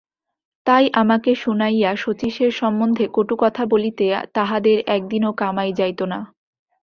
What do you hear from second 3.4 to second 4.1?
কথা বলিতে